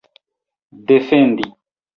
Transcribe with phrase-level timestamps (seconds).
[0.87, 1.45] defendi